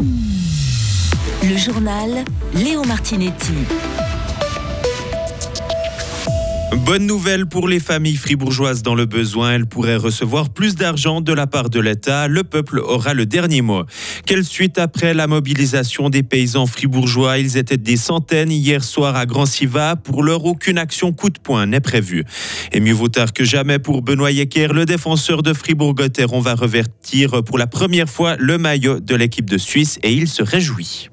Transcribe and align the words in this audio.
Le 0.00 1.56
journal 1.56 2.24
Léo 2.54 2.84
Martinetti. 2.84 3.54
Bonne 6.72 7.06
nouvelle 7.06 7.46
pour 7.46 7.68
les 7.68 7.80
familles 7.80 8.16
fribourgeoises 8.16 8.82
dans 8.82 8.94
le 8.94 9.06
besoin. 9.06 9.52
Elles 9.52 9.66
pourraient 9.66 9.96
recevoir 9.96 10.50
plus 10.50 10.74
d'argent 10.74 11.20
de 11.20 11.32
la 11.32 11.46
part 11.46 11.70
de 11.70 11.80
l'État. 11.80 12.28
Le 12.28 12.44
peuple 12.44 12.78
aura 12.78 13.14
le 13.14 13.26
dernier 13.26 13.62
mot. 13.62 13.84
Quelle 14.26 14.44
suite 14.44 14.78
après 14.78 15.14
la 15.14 15.26
mobilisation 15.26 16.10
des 16.10 16.22
paysans 16.22 16.66
fribourgeois? 16.66 17.38
Ils 17.38 17.56
étaient 17.56 17.76
des 17.76 17.96
centaines 17.96 18.50
hier 18.50 18.84
soir 18.84 19.16
à 19.16 19.26
Grand 19.26 19.46
Siva. 19.46 19.96
Pour 19.96 20.22
l'heure, 20.22 20.44
aucune 20.44 20.78
action 20.78 21.12
coup 21.12 21.30
de 21.30 21.38
poing 21.38 21.66
n'est 21.66 21.80
prévue. 21.80 22.24
Et 22.72 22.80
mieux 22.80 22.92
vaut 22.92 23.08
tard 23.08 23.32
que 23.32 23.44
jamais 23.44 23.78
pour 23.78 24.02
Benoît 24.02 24.30
Yecker, 24.30 24.68
le 24.68 24.84
défenseur 24.84 25.42
de 25.42 25.52
Fribourg-Gotteron 25.52 26.40
va 26.40 26.54
revertir 26.54 27.42
pour 27.44 27.58
la 27.58 27.66
première 27.66 28.08
fois 28.08 28.36
le 28.38 28.58
maillot 28.58 29.00
de 29.00 29.14
l'équipe 29.14 29.48
de 29.48 29.58
Suisse 29.58 29.98
et 30.02 30.12
il 30.12 30.28
se 30.28 30.42
réjouit. 30.42 31.10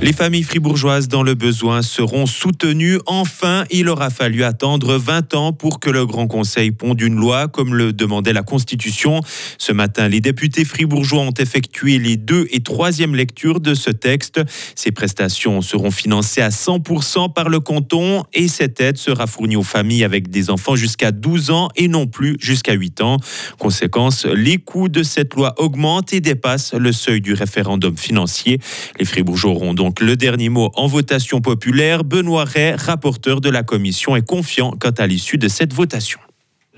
Les 0.00 0.12
familles 0.12 0.44
fribourgeoises 0.44 1.08
dans 1.08 1.24
le 1.24 1.34
besoin 1.34 1.82
seront 1.82 2.26
soutenues. 2.26 3.00
Enfin, 3.06 3.64
il 3.68 3.88
aura 3.88 4.10
fallu 4.10 4.44
attendre 4.44 4.96
20 4.96 5.34
ans 5.34 5.52
pour 5.52 5.80
que 5.80 5.90
le 5.90 6.06
Grand 6.06 6.28
Conseil 6.28 6.70
ponde 6.70 7.00
une 7.00 7.16
loi, 7.16 7.48
comme 7.48 7.74
le 7.74 7.92
demandait 7.92 8.32
la 8.32 8.44
Constitution. 8.44 9.22
Ce 9.58 9.72
matin, 9.72 10.06
les 10.06 10.20
députés 10.20 10.64
fribourgeois 10.64 11.22
ont 11.22 11.34
effectué 11.36 11.98
les 11.98 12.16
deux 12.16 12.46
et 12.52 12.60
troisième 12.60 13.16
lectures 13.16 13.58
de 13.58 13.74
ce 13.74 13.90
texte. 13.90 14.40
Ces 14.76 14.92
prestations 14.92 15.62
seront 15.62 15.90
financées 15.90 16.42
à 16.42 16.50
100% 16.50 17.32
par 17.32 17.48
le 17.48 17.58
canton 17.58 18.22
et 18.32 18.46
cette 18.46 18.80
aide 18.80 18.98
sera 18.98 19.26
fournie 19.26 19.56
aux 19.56 19.64
familles 19.64 20.04
avec 20.04 20.30
des 20.30 20.48
enfants 20.48 20.76
jusqu'à 20.76 21.10
12 21.10 21.50
ans 21.50 21.70
et 21.74 21.88
non 21.88 22.06
plus 22.06 22.36
jusqu'à 22.38 22.74
8 22.74 23.00
ans. 23.00 23.16
Conséquence, 23.58 24.26
les 24.26 24.58
coûts 24.58 24.88
de 24.88 25.02
cette 25.02 25.34
loi 25.34 25.54
augmentent 25.56 26.12
et 26.12 26.20
dépassent 26.20 26.74
le 26.74 26.92
seuil 26.92 27.20
du 27.20 27.32
référendum 27.32 27.96
financier. 27.96 28.60
Les 29.00 29.04
fribourgeois 29.04 29.50
auront 29.50 29.74
donc 29.74 29.87
donc 29.88 30.00
le 30.00 30.16
dernier 30.16 30.50
mot 30.50 30.70
en 30.74 30.86
votation 30.86 31.40
populaire. 31.40 32.04
Benoît 32.04 32.44
Ray, 32.44 32.74
rapporteur 32.74 33.40
de 33.40 33.48
la 33.48 33.62
commission, 33.62 34.16
est 34.16 34.26
confiant 34.26 34.74
quant 34.78 34.90
à 34.90 35.06
l'issue 35.06 35.38
de 35.38 35.48
cette 35.48 35.72
votation. 35.72 36.20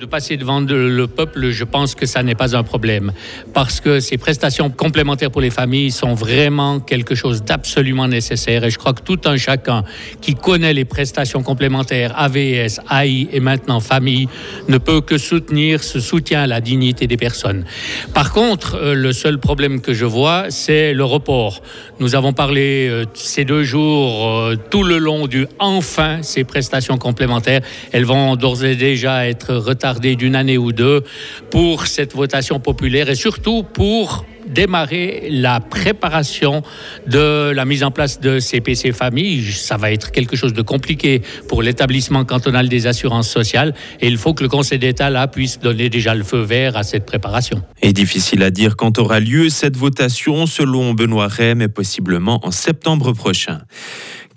De 0.00 0.06
passer 0.06 0.38
devant 0.38 0.60
le 0.60 1.06
peuple, 1.08 1.50
je 1.50 1.62
pense 1.62 1.94
que 1.94 2.06
ça 2.06 2.22
n'est 2.22 2.34
pas 2.34 2.56
un 2.56 2.62
problème. 2.62 3.12
Parce 3.52 3.82
que 3.82 4.00
ces 4.00 4.16
prestations 4.16 4.70
complémentaires 4.70 5.30
pour 5.30 5.42
les 5.42 5.50
familles 5.50 5.90
sont 5.90 6.14
vraiment 6.14 6.80
quelque 6.80 7.14
chose 7.14 7.42
d'absolument 7.42 8.08
nécessaire. 8.08 8.64
Et 8.64 8.70
je 8.70 8.78
crois 8.78 8.94
que 8.94 9.02
tout 9.02 9.20
un 9.26 9.36
chacun 9.36 9.84
qui 10.22 10.34
connaît 10.34 10.72
les 10.72 10.86
prestations 10.86 11.42
complémentaires 11.42 12.18
AVS, 12.18 12.80
AI 12.90 13.28
et 13.30 13.40
maintenant 13.40 13.80
famille 13.80 14.26
ne 14.68 14.78
peut 14.78 15.02
que 15.02 15.18
soutenir 15.18 15.84
ce 15.84 16.00
soutien 16.00 16.44
à 16.44 16.46
la 16.46 16.62
dignité 16.62 17.06
des 17.06 17.18
personnes. 17.18 17.66
Par 18.14 18.32
contre, 18.32 18.76
euh, 18.76 18.94
le 18.94 19.12
seul 19.12 19.38
problème 19.38 19.82
que 19.82 19.92
je 19.92 20.06
vois, 20.06 20.46
c'est 20.48 20.94
le 20.94 21.04
report. 21.04 21.60
Nous 21.98 22.14
avons 22.14 22.32
parlé 22.32 22.88
euh, 22.88 23.04
ces 23.12 23.44
deux 23.44 23.64
jours 23.64 24.26
euh, 24.26 24.56
tout 24.70 24.82
le 24.82 24.96
long 24.96 25.26
du 25.26 25.46
enfin 25.58 26.22
ces 26.22 26.44
prestations 26.44 26.96
complémentaires. 26.96 27.60
Elles 27.92 28.06
vont 28.06 28.36
d'ores 28.36 28.64
et 28.64 28.76
déjà 28.76 29.28
être 29.28 29.52
retardées 29.54 29.89
d'une 29.98 30.36
année 30.36 30.58
ou 30.58 30.70
deux 30.70 31.02
pour 31.50 31.86
cette 31.86 32.14
votation 32.14 32.60
populaire 32.60 33.08
et 33.08 33.16
surtout 33.16 33.64
pour 33.64 34.24
démarrer 34.46 35.28
la 35.30 35.60
préparation 35.60 36.62
de 37.06 37.50
la 37.50 37.64
mise 37.64 37.82
en 37.84 37.90
place 37.90 38.20
de 38.20 38.38
CPC 38.38 38.92
Famille. 38.92 39.52
Ça 39.52 39.76
va 39.76 39.92
être 39.92 40.10
quelque 40.10 40.36
chose 40.36 40.52
de 40.52 40.62
compliqué 40.62 41.22
pour 41.48 41.62
l'établissement 41.62 42.24
cantonal 42.24 42.68
des 42.68 42.86
assurances 42.86 43.28
sociales 43.28 43.74
et 44.00 44.08
il 44.08 44.16
faut 44.16 44.34
que 44.34 44.42
le 44.42 44.48
Conseil 44.48 44.78
d'État 44.78 45.10
là 45.10 45.28
puisse 45.28 45.58
donner 45.58 45.88
déjà 45.88 46.14
le 46.14 46.24
feu 46.24 46.40
vert 46.40 46.76
à 46.76 46.82
cette 46.82 47.06
préparation. 47.06 47.62
Et 47.82 47.92
difficile 47.92 48.42
à 48.42 48.50
dire 48.50 48.76
quand 48.76 48.98
aura 48.98 49.20
lieu 49.20 49.48
cette 49.48 49.76
votation 49.76 50.46
selon 50.46 50.94
Benoît 50.94 51.28
Rey, 51.28 51.54
mais 51.54 51.68
possiblement 51.68 52.40
en 52.44 52.50
septembre 52.50 53.12
prochain. 53.12 53.60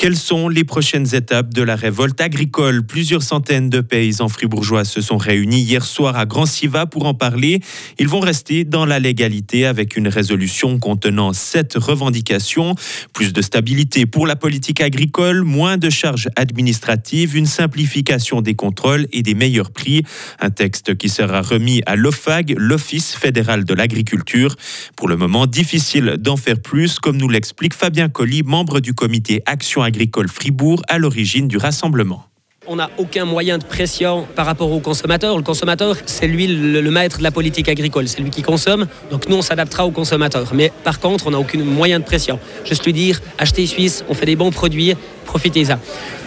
Quelles 0.04 0.18
sont 0.18 0.50
les 0.50 0.66
prochaines 0.66 1.16
étapes 1.16 1.54
de 1.54 1.62
la 1.62 1.78
révolte 1.78 2.20
agricole? 2.20 2.86
Plusieurs 2.86 3.24
centaines 3.24 3.70
de 3.70 3.80
paysans 3.80 4.28
fribourgeois 4.28 4.84
se 4.84 5.00
sont 5.00 5.16
réunis 5.16 5.62
hier 5.62 5.86
soir 5.86 6.18
à 6.18 6.26
Grand 6.26 6.46
Siva 6.46 6.86
pour 6.86 7.06
en 7.06 7.14
parler. 7.14 7.62
Ils 8.00 8.10
vont 8.10 8.20
rester 8.20 8.66
dans 8.66 8.86
la 8.86 9.00
légalité 9.00 9.66
avec 9.66 9.96
une 9.96 10.10
résolution 10.10 10.78
contenant 10.78 11.32
sept 11.32 11.76
revendications. 11.78 12.76
Plus 13.14 13.32
de 13.32 13.42
stabilité 13.42 14.06
pour 14.06 14.28
la 14.28 14.36
politique 14.36 14.82
agricole, 14.82 15.44
moins 15.44 15.78
de 15.78 15.90
charges 15.90 16.28
administratives, 16.36 17.38
une 17.38 17.46
simplification 17.46 18.42
des 18.42 18.56
contrôles 18.56 19.08
et 19.14 19.22
des 19.22 19.36
meilleurs 19.36 19.72
prix. 19.72 20.04
Un 20.42 20.50
texte 20.50 20.98
qui 20.98 21.08
sera 21.08 21.42
remis 21.42 21.82
à 21.86 21.96
l'OFAG, 21.96 22.56
l'Office 22.58 23.16
fédéral 23.16 23.64
de 23.64 23.74
l'agriculture. 23.74 24.58
Pour 24.98 25.08
le 25.08 25.16
moment, 25.16 25.48
difficile 25.48 26.18
d'en 26.20 26.36
faire 26.36 26.62
plus, 26.62 27.00
comme 27.00 27.16
nous 27.16 27.30
l'explique 27.30 27.74
Fabien 27.74 28.10
Colli, 28.10 28.44
membre 28.44 28.82
du 28.82 28.94
comité 28.94 29.42
Action 29.46 29.82
agricole 29.82 29.93
Fribourg 30.28 30.82
à 30.88 30.98
l'origine 30.98 31.48
du 31.48 31.58
rassemblement. 31.58 32.26
On 32.66 32.78
n'a 32.78 32.90
aucun 32.98 33.26
moyen 33.26 33.58
de 33.58 33.66
pression 33.66 34.26
par 34.36 34.46
rapport 34.46 34.72
au 34.72 34.80
consommateur. 34.80 35.36
Le 35.36 35.44
consommateur, 35.44 35.98
c'est 36.06 36.28
lui 36.28 36.48
le, 36.48 36.92
maître 36.92 37.18
de 37.18 37.24
la 37.24 37.32
politique 37.32 37.68
agricole, 37.68 38.08
c'est 38.08 38.22
lui 38.22 38.30
qui 38.30 38.42
consomme. 38.42 38.88
Donc 39.12 39.28
nous, 39.28 39.36
on 39.36 39.42
s'adaptera 39.42 39.86
au 39.86 39.92
consommateur. 39.92 40.54
Mais 40.54 40.72
par 40.86 41.02
contre, 41.02 41.28
on 41.28 41.32
n'a 41.32 41.40
aucun 41.40 41.60
moyen 41.60 42.00
de 42.00 42.06
pression. 42.06 42.40
Juste 42.64 42.86
lui 42.86 42.94
dire, 42.94 43.20
achetez 43.38 43.68
suisse, 43.68 44.06
on 44.08 44.14
fait 44.14 44.26
des 44.26 44.38
bons 44.38 44.52
produits, 44.52 44.96
profitez-en. 45.26 45.78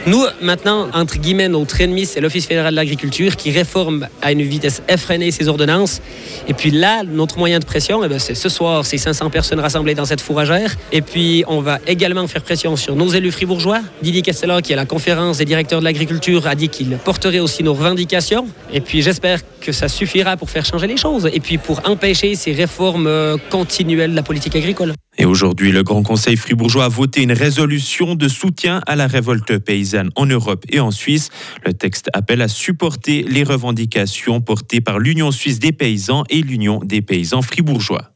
Nous, 0.07 0.25
maintenant, 0.41 0.89
entre 0.95 1.19
guillemets, 1.19 1.49
notre 1.49 1.81
ennemi, 1.81 2.07
c'est 2.07 2.21
l'Office 2.21 2.47
fédéral 2.47 2.73
de 2.73 2.77
l'agriculture 2.77 3.34
qui 3.34 3.51
réforme 3.51 4.07
à 4.23 4.31
une 4.31 4.43
vitesse 4.43 4.81
effrénée 4.89 5.33
ses 5.33 5.49
ordonnances. 5.49 6.01
Et 6.47 6.55
puis 6.55 6.71
là, 6.71 7.03
notre 7.03 7.39
moyen 7.39 7.59
de 7.59 7.65
pression, 7.65 8.05
eh 8.05 8.09
ben, 8.09 8.21
c'est 8.21 8.37
ce 8.37 8.49
soir, 8.49 8.87
c'est 8.87 8.99
500 8.99 9.31
personnes 9.31 9.59
rassemblées 9.59 9.97
dans 9.97 10.05
cette 10.05 10.21
fourragère. 10.21 10.77
Et 10.93 11.03
puis, 11.03 11.43
on 11.49 11.61
va 11.61 11.81
également 11.89 12.25
faire 12.29 12.43
pression 12.43 12.77
sur 12.77 12.95
nos 12.95 13.09
élus 13.09 13.33
fribourgeois. 13.33 13.81
Didier 14.01 14.23
Castellar, 14.23 14.62
qui 14.62 14.73
est 14.73 14.77
la 14.77 14.87
conférence 14.87 15.39
des 15.39 15.45
directeurs 15.45 15.81
de 15.81 15.84
l'agriculture, 15.84 16.47
a 16.47 16.55
dit 16.55 16.69
qu'il 16.69 16.97
porterait 16.99 17.41
aussi 17.41 17.65
nos 17.65 17.75
revendications. 17.75 18.47
Et 18.73 18.81
puis, 18.81 19.03
j'espère 19.03 19.41
que 19.61 19.73
ça 19.73 19.89
suffira 19.89 20.37
pour 20.37 20.51
faire 20.51 20.65
changer 20.65 20.87
les 20.87 20.97
choses 20.97 21.28
et 21.33 21.41
puis 21.41 21.59
pour 21.59 21.81
empêcher 21.89 22.37
ces 22.37 22.53
réformes 22.53 23.09
euh, 23.09 23.37
continuelles 23.51 24.13
de 24.13 24.17
la 24.17 24.23
politique 24.23 24.55
agricole. 24.55 24.95
Et 25.19 25.25
aujourd'hui, 25.25 25.72
le 25.72 25.82
Grand 25.82 26.03
Conseil 26.03 26.37
fribourgeois 26.37 26.84
a 26.84 26.88
voté 26.88 27.22
une 27.22 27.32
résolution 27.32 28.15
de 28.15 28.28
soutien 28.28 28.82
à 28.87 28.97
la 28.97 29.06
révolte 29.06 29.59
paysanne 29.59 30.10
en 30.15 30.27
Europe 30.27 30.65
et 30.69 30.81
en 30.81 30.91
Suisse. 30.91 31.31
Le 31.65 31.72
texte 31.72 32.10
appelle 32.12 32.43
à 32.43 32.49
supporter 32.49 33.22
les 33.22 33.43
revendications 33.43 34.41
portées 34.41 34.81
par 34.81 34.99
l'Union 34.99 35.31
suisse 35.31 35.59
des 35.59 35.72
paysans 35.72 36.25
et 36.28 36.43
l'Union 36.43 36.81
des 36.84 37.00
paysans 37.00 37.43
fribourgeois. 37.43 38.12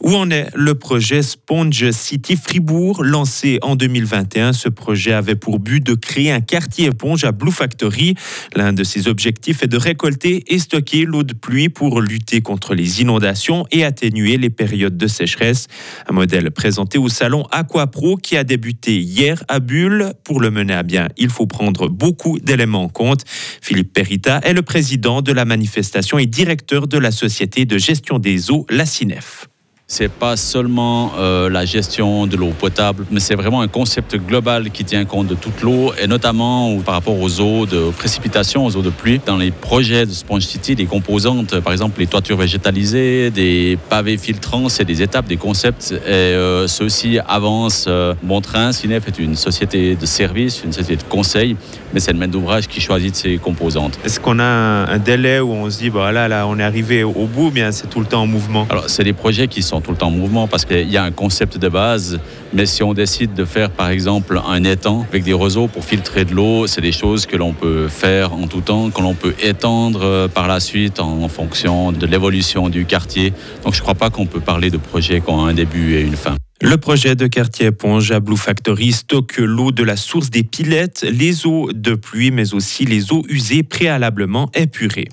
Où 0.00 0.14
en 0.14 0.30
est 0.30 0.48
le 0.54 0.74
projet 0.74 1.22
Sponge 1.22 1.90
City 1.90 2.36
Fribourg 2.36 3.02
lancé 3.02 3.58
en 3.62 3.74
2021 3.74 4.52
Ce 4.52 4.68
projet 4.68 5.12
avait 5.12 5.34
pour 5.34 5.58
but 5.58 5.84
de 5.84 5.94
créer 5.94 6.30
un 6.30 6.40
quartier 6.40 6.86
éponge 6.86 7.24
à 7.24 7.32
Blue 7.32 7.50
Factory. 7.50 8.14
L'un 8.54 8.72
de 8.72 8.84
ses 8.84 9.08
objectifs 9.08 9.62
est 9.62 9.68
de 9.68 9.76
récolter 9.76 10.44
et 10.46 10.58
stocker 10.58 11.04
l'eau 11.04 11.24
de 11.24 11.34
pluie 11.34 11.68
pour 11.68 12.00
lutter 12.00 12.40
contre 12.40 12.74
les 12.74 13.00
inondations 13.00 13.66
et 13.72 13.84
atténuer 13.84 14.36
les 14.36 14.50
périodes 14.50 14.96
de 14.96 15.06
sécheresse. 15.08 15.66
Un 16.08 16.12
modèle 16.12 16.50
présenté 16.52 16.96
au 16.96 17.08
salon 17.08 17.44
Aquapro 17.50 18.16
qui 18.16 18.36
a 18.36 18.44
débuté 18.44 19.00
hier 19.00 19.42
à 19.48 19.58
Bulle. 19.58 20.12
Pour 20.22 20.40
le 20.40 20.50
mener 20.50 20.74
à 20.74 20.84
bien, 20.84 21.08
il 21.16 21.30
faut 21.30 21.46
prendre 21.46 21.88
beaucoup 21.88 22.38
d'éléments 22.38 22.84
en 22.84 22.88
compte. 22.88 23.24
Philippe 23.60 23.92
Perita 23.92 24.40
est 24.44 24.52
le 24.52 24.62
président 24.62 25.22
de 25.22 25.32
la 25.32 25.44
manifestation 25.44 26.18
et 26.18 26.26
directeur 26.26 26.86
de 26.86 26.98
la 26.98 27.10
société 27.10 27.64
de 27.64 27.78
gestion 27.78 28.18
des 28.18 28.50
eaux, 28.50 28.64
la 28.70 28.86
CINEF 28.86 29.48
c'est 29.90 30.12
pas 30.12 30.36
seulement 30.36 31.12
euh, 31.18 31.48
la 31.48 31.64
gestion 31.64 32.26
de 32.26 32.36
l'eau 32.36 32.50
potable, 32.50 33.06
mais 33.10 33.20
c'est 33.20 33.34
vraiment 33.34 33.62
un 33.62 33.68
concept 33.68 34.16
global 34.16 34.70
qui 34.70 34.84
tient 34.84 35.06
compte 35.06 35.28
de 35.28 35.34
toute 35.34 35.62
l'eau 35.62 35.94
et 35.98 36.06
notamment 36.06 36.78
par 36.80 36.92
rapport 36.92 37.18
aux 37.18 37.40
eaux 37.40 37.64
de 37.64 37.90
précipitation, 37.96 38.66
aux 38.66 38.76
eaux 38.76 38.82
de 38.82 38.90
pluie. 38.90 39.18
Dans 39.24 39.38
les 39.38 39.50
projets 39.50 40.04
de 40.04 40.12
Sponge 40.12 40.42
City, 40.42 40.74
les 40.74 40.84
composantes, 40.84 41.58
par 41.60 41.72
exemple 41.72 42.00
les 42.00 42.06
toitures 42.06 42.36
végétalisées, 42.36 43.30
des 43.30 43.78
pavés 43.88 44.18
filtrants, 44.18 44.68
c'est 44.68 44.84
des 44.84 45.00
étapes, 45.00 45.26
des 45.26 45.38
concepts 45.38 45.92
et 46.06 46.10
euh, 46.10 46.68
ceux-ci 46.68 47.18
avancent 47.26 47.86
euh, 47.88 48.12
bon 48.22 48.42
train. 48.42 48.72
Cinef 48.72 49.08
est 49.08 49.18
une 49.18 49.36
société 49.36 49.96
de 49.96 50.04
service, 50.04 50.62
une 50.64 50.72
société 50.74 51.02
de 51.02 51.08
conseil, 51.08 51.56
mais 51.94 52.00
c'est 52.00 52.12
le 52.12 52.18
maître 52.18 52.32
d'ouvrage 52.32 52.68
qui 52.68 52.82
choisit 52.82 53.16
ces 53.16 53.38
composantes. 53.38 53.98
Est-ce 54.04 54.20
qu'on 54.20 54.38
a 54.38 54.44
un, 54.44 54.98
délai 54.98 55.40
où 55.40 55.50
on 55.50 55.70
se 55.70 55.78
dit, 55.78 55.88
bah 55.88 56.12
là, 56.12 56.28
là, 56.28 56.46
on 56.46 56.58
est 56.58 56.62
arrivé 56.62 57.04
au 57.04 57.24
bout, 57.24 57.50
bien 57.50 57.72
c'est 57.72 57.88
tout 57.88 58.00
le 58.00 58.06
temps 58.06 58.20
en 58.20 58.26
mouvement? 58.26 58.66
Alors, 58.68 58.90
c'est 58.90 59.04
des 59.04 59.14
projets 59.14 59.48
qui 59.48 59.62
sont 59.62 59.77
tout 59.80 59.90
le 59.90 59.96
temps 59.96 60.08
en 60.08 60.12
mouvement 60.12 60.46
parce 60.46 60.64
qu'il 60.64 60.90
y 60.90 60.96
a 60.96 61.04
un 61.04 61.10
concept 61.10 61.58
de 61.58 61.68
base. 61.68 62.20
Mais 62.52 62.66
si 62.66 62.82
on 62.82 62.94
décide 62.94 63.34
de 63.34 63.44
faire 63.44 63.70
par 63.70 63.90
exemple 63.90 64.40
un 64.46 64.64
étang 64.64 65.06
avec 65.08 65.24
des 65.24 65.32
roseaux 65.32 65.68
pour 65.68 65.84
filtrer 65.84 66.24
de 66.24 66.34
l'eau, 66.34 66.66
c'est 66.66 66.80
des 66.80 66.92
choses 66.92 67.26
que 67.26 67.36
l'on 67.36 67.52
peut 67.52 67.88
faire 67.88 68.32
en 68.32 68.46
tout 68.46 68.60
temps, 68.60 68.90
que 68.90 69.00
l'on 69.02 69.14
peut 69.14 69.34
étendre 69.42 70.00
euh, 70.02 70.28
par 70.28 70.48
la 70.48 70.60
suite 70.60 71.00
en 71.00 71.28
fonction 71.28 71.92
de 71.92 72.06
l'évolution 72.06 72.68
du 72.68 72.84
quartier. 72.84 73.32
Donc 73.64 73.74
je 73.74 73.78
ne 73.78 73.82
crois 73.82 73.94
pas 73.94 74.10
qu'on 74.10 74.26
peut 74.26 74.40
parler 74.40 74.70
de 74.70 74.78
projets 74.78 75.20
qui 75.20 75.30
ont 75.30 75.44
un 75.44 75.54
début 75.54 75.94
et 75.94 76.00
une 76.00 76.16
fin. 76.16 76.36
Le 76.60 76.76
projet 76.76 77.14
de 77.14 77.28
quartier 77.28 77.66
éponge 77.66 78.10
à 78.10 78.18
Blue 78.18 78.36
Factory 78.36 78.90
stocke 78.90 79.36
l'eau 79.38 79.70
de 79.70 79.84
la 79.84 79.96
source 79.96 80.28
des 80.28 80.42
pilettes, 80.42 81.06
les 81.08 81.46
eaux 81.46 81.70
de 81.72 81.94
pluie, 81.94 82.32
mais 82.32 82.52
aussi 82.52 82.84
les 82.84 83.12
eaux 83.12 83.24
usées 83.28 83.62
préalablement 83.62 84.50
épurées. 84.54 85.08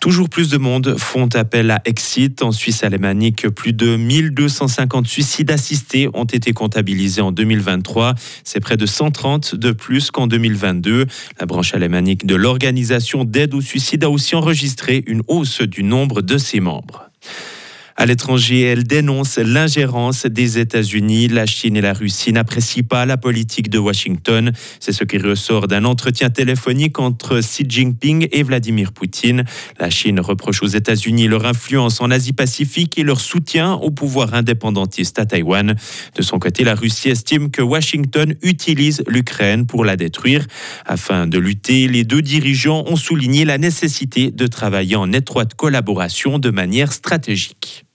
Toujours 0.00 0.28
plus 0.28 0.50
de 0.50 0.58
monde 0.58 0.96
font 0.98 1.28
appel 1.34 1.70
à 1.70 1.80
Exit. 1.84 2.42
En 2.42 2.52
Suisse 2.52 2.84
alémanique, 2.84 3.48
plus 3.48 3.72
de 3.72 3.96
1250 3.96 5.06
suicides 5.06 5.50
assistés 5.50 6.08
ont 6.14 6.24
été 6.24 6.52
comptabilisés 6.52 7.22
en 7.22 7.32
2023. 7.32 8.14
C'est 8.44 8.60
près 8.60 8.76
de 8.76 8.86
130 8.86 9.54
de 9.54 9.72
plus 9.72 10.10
qu'en 10.10 10.26
2022. 10.26 11.06
La 11.40 11.46
branche 11.46 11.74
alémanique 11.74 12.26
de 12.26 12.34
l'organisation 12.34 13.24
d'aide 13.24 13.54
au 13.54 13.60
suicide 13.60 14.04
a 14.04 14.10
aussi 14.10 14.36
enregistré 14.36 15.02
une 15.06 15.22
hausse 15.28 15.62
du 15.62 15.82
nombre 15.82 16.22
de 16.22 16.38
ses 16.38 16.60
membres. 16.60 17.10
À 17.98 18.04
l'étranger, 18.04 18.60
elle 18.60 18.84
dénonce 18.84 19.38
l'ingérence 19.38 20.26
des 20.26 20.58
États-Unis. 20.58 21.28
La 21.28 21.46
Chine 21.46 21.78
et 21.78 21.80
la 21.80 21.94
Russie 21.94 22.30
n'apprécient 22.30 22.82
pas 22.82 23.06
la 23.06 23.16
politique 23.16 23.70
de 23.70 23.78
Washington. 23.78 24.52
C'est 24.80 24.92
ce 24.92 25.02
qui 25.02 25.16
ressort 25.16 25.66
d'un 25.66 25.86
entretien 25.86 26.28
téléphonique 26.28 26.98
entre 26.98 27.40
Xi 27.40 27.64
Jinping 27.66 28.28
et 28.32 28.42
Vladimir 28.42 28.92
Poutine. 28.92 29.44
La 29.80 29.88
Chine 29.88 30.20
reproche 30.20 30.62
aux 30.62 30.66
États-Unis 30.66 31.26
leur 31.26 31.46
influence 31.46 32.02
en 32.02 32.10
Asie-Pacifique 32.10 32.98
et 32.98 33.02
leur 33.02 33.18
soutien 33.18 33.72
au 33.72 33.90
pouvoir 33.90 34.34
indépendantiste 34.34 35.18
à 35.18 35.24
Taïwan. 35.24 35.74
De 36.14 36.22
son 36.22 36.38
côté, 36.38 36.64
la 36.64 36.74
Russie 36.74 37.08
estime 37.08 37.50
que 37.50 37.62
Washington 37.62 38.34
utilise 38.42 39.02
l'Ukraine 39.08 39.64
pour 39.64 39.86
la 39.86 39.96
détruire. 39.96 40.46
Afin 40.84 41.26
de 41.26 41.38
lutter, 41.38 41.88
les 41.88 42.04
deux 42.04 42.20
dirigeants 42.20 42.84
ont 42.86 42.96
souligné 42.96 43.46
la 43.46 43.56
nécessité 43.56 44.30
de 44.30 44.46
travailler 44.46 44.96
en 44.96 45.12
étroite 45.12 45.54
collaboration 45.54 46.38
de 46.38 46.50
manière 46.50 46.92
stratégique. 46.92 47.85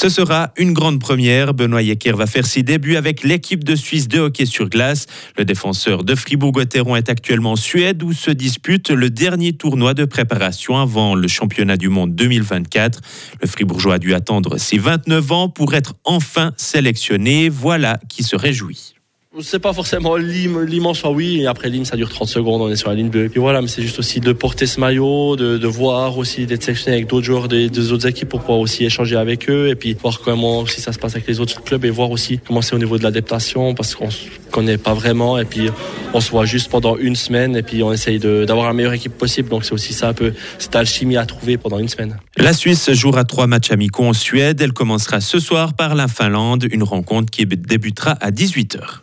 Ce 0.00 0.08
sera 0.08 0.52
une 0.56 0.72
grande 0.72 0.98
première. 0.98 1.52
Benoît 1.52 1.82
Yecker 1.82 2.12
va 2.12 2.26
faire 2.26 2.46
ses 2.46 2.62
débuts 2.62 2.96
avec 2.96 3.22
l'équipe 3.22 3.64
de 3.64 3.74
Suisse 3.74 4.08
de 4.08 4.18
hockey 4.18 4.46
sur 4.46 4.70
glace. 4.70 5.04
Le 5.36 5.44
défenseur 5.44 6.04
de 6.04 6.14
Fribourg-Gotteron 6.14 6.96
est 6.96 7.10
actuellement 7.10 7.52
en 7.52 7.56
Suède 7.56 8.02
où 8.02 8.14
se 8.14 8.30
dispute 8.30 8.88
le 8.88 9.10
dernier 9.10 9.52
tournoi 9.52 9.92
de 9.92 10.06
préparation 10.06 10.78
avant 10.78 11.14
le 11.14 11.28
championnat 11.28 11.76
du 11.76 11.90
monde 11.90 12.14
2024. 12.14 13.00
Le 13.42 13.46
Fribourgeois 13.46 13.96
a 13.96 13.98
dû 13.98 14.14
attendre 14.14 14.56
ses 14.56 14.78
29 14.78 15.32
ans 15.32 15.48
pour 15.50 15.74
être 15.74 15.92
enfin 16.04 16.54
sélectionné. 16.56 17.50
Voilà 17.50 18.00
qui 18.08 18.22
se 18.22 18.36
réjouit. 18.36 18.94
C'est 19.38 19.60
pas 19.60 19.72
forcément 19.72 20.16
l'immense 20.16 20.98
soit 20.98 21.12
oui, 21.12 21.46
après 21.46 21.68
l'im 21.68 21.84
ça 21.84 21.96
dure 21.96 22.08
30 22.08 22.26
secondes, 22.26 22.60
on 22.62 22.68
est 22.68 22.74
sur 22.74 22.88
la 22.88 22.96
ligne 22.96 23.10
bleue. 23.10 23.26
Et 23.26 23.28
puis 23.28 23.38
voilà, 23.38 23.62
mais 23.62 23.68
c'est 23.68 23.80
juste 23.80 24.00
aussi 24.00 24.18
de 24.18 24.32
porter 24.32 24.66
ce 24.66 24.80
maillot, 24.80 25.36
de, 25.36 25.66
voir 25.68 26.18
aussi, 26.18 26.46
d'être 26.46 26.64
sélectionné 26.64 26.96
avec 26.96 27.06
d'autres 27.06 27.26
joueurs 27.26 27.46
des, 27.46 27.92
autres 27.92 28.08
équipes 28.08 28.28
pour 28.28 28.40
pouvoir 28.40 28.58
aussi 28.58 28.84
échanger 28.84 29.14
avec 29.14 29.48
eux 29.48 29.68
et 29.68 29.76
puis 29.76 29.94
voir 29.94 30.18
comment 30.18 30.58
aussi 30.58 30.80
ça 30.80 30.92
se 30.92 30.98
passe 30.98 31.14
avec 31.14 31.28
les 31.28 31.38
autres 31.38 31.62
clubs 31.62 31.84
et 31.84 31.90
voir 31.90 32.10
aussi 32.10 32.40
comment 32.44 32.60
c'est 32.60 32.74
au 32.74 32.78
niveau 32.78 32.98
de 32.98 33.04
l'adaptation 33.04 33.72
parce 33.72 33.94
qu'on 33.94 34.10
se 34.10 34.24
connaît 34.50 34.78
pas 34.78 34.94
vraiment 34.94 35.38
et 35.38 35.44
puis 35.44 35.70
on 36.12 36.20
se 36.20 36.32
voit 36.32 36.44
juste 36.44 36.68
pendant 36.68 36.96
une 36.96 37.14
semaine 37.14 37.54
et 37.54 37.62
puis 37.62 37.84
on 37.84 37.92
essaye 37.92 38.18
d'avoir 38.18 38.66
la 38.66 38.72
meilleure 38.72 38.94
équipe 38.94 39.16
possible. 39.16 39.48
Donc 39.48 39.64
c'est 39.64 39.72
aussi 39.72 39.92
ça 39.92 40.08
un 40.08 40.12
peu 40.12 40.32
cette 40.58 40.74
alchimie 40.74 41.16
à 41.16 41.24
trouver 41.24 41.56
pendant 41.56 41.78
une 41.78 41.88
semaine. 41.88 42.18
La 42.36 42.52
Suisse 42.52 42.90
jouera 42.90 43.22
trois 43.22 43.46
matchs 43.46 43.70
amicaux 43.70 44.06
en 44.06 44.12
Suède. 44.12 44.60
Elle 44.60 44.72
commencera 44.72 45.20
ce 45.20 45.38
soir 45.38 45.74
par 45.74 45.94
la 45.94 46.08
Finlande, 46.08 46.66
une 46.68 46.82
rencontre 46.82 47.30
qui 47.30 47.46
débutera 47.46 48.10
à 48.20 48.32
18h. 48.32 49.02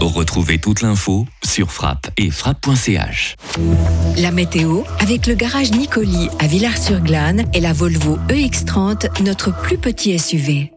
Retrouvez 0.00 0.58
toute 0.58 0.82
l'info 0.82 1.26
sur 1.44 1.72
frappe 1.72 2.10
et 2.16 2.30
frappe.ch. 2.30 3.36
La 4.18 4.30
météo 4.30 4.82
avec 4.98 5.26
le 5.26 5.34
garage 5.34 5.72
Nicoli 5.72 6.28
à 6.38 6.46
Villars-sur-Glane 6.46 7.44
et 7.52 7.60
la 7.60 7.72
Volvo 7.72 8.18
EX30, 8.28 9.22
notre 9.22 9.54
plus 9.62 9.78
petit 9.78 10.18
SUV. 10.18 10.75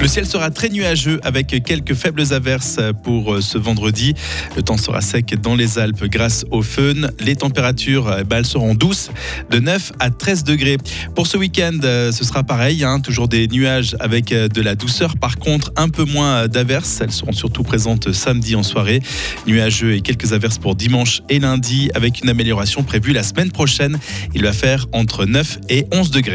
Le 0.00 0.06
ciel 0.06 0.26
sera 0.26 0.50
très 0.50 0.68
nuageux 0.68 1.18
avec 1.24 1.48
quelques 1.64 1.94
faibles 1.94 2.32
averses 2.32 2.78
pour 3.02 3.42
ce 3.42 3.58
vendredi. 3.58 4.14
Le 4.54 4.62
temps 4.62 4.76
sera 4.76 5.00
sec 5.00 5.34
dans 5.42 5.56
les 5.56 5.80
Alpes 5.80 6.04
grâce 6.04 6.44
au 6.52 6.62
fun. 6.62 6.94
Les 7.18 7.34
températures 7.34 8.16
elles 8.30 8.46
seront 8.46 8.76
douces 8.76 9.10
de 9.50 9.58
9 9.58 9.92
à 9.98 10.10
13 10.10 10.44
degrés. 10.44 10.76
Pour 11.16 11.26
ce 11.26 11.36
week-end, 11.36 11.78
ce 11.82 12.24
sera 12.24 12.44
pareil, 12.44 12.84
hein, 12.84 13.00
toujours 13.00 13.26
des 13.26 13.48
nuages 13.48 13.96
avec 13.98 14.28
de 14.28 14.62
la 14.62 14.76
douceur. 14.76 15.16
Par 15.16 15.36
contre, 15.36 15.72
un 15.76 15.88
peu 15.88 16.04
moins 16.04 16.46
d'averses. 16.46 17.00
Elles 17.00 17.10
seront 17.10 17.32
surtout 17.32 17.64
présentes 17.64 18.12
samedi 18.12 18.54
en 18.54 18.62
soirée. 18.62 19.00
Nuageux 19.48 19.94
et 19.94 20.00
quelques 20.00 20.32
averses 20.32 20.58
pour 20.58 20.76
dimanche 20.76 21.22
et 21.28 21.40
lundi 21.40 21.90
avec 21.94 22.22
une 22.22 22.28
amélioration 22.28 22.84
prévue 22.84 23.12
la 23.12 23.24
semaine 23.24 23.50
prochaine. 23.50 23.98
Il 24.32 24.42
va 24.42 24.52
faire 24.52 24.86
entre 24.92 25.24
9 25.24 25.58
et 25.68 25.86
11 25.92 26.10
degrés. 26.12 26.26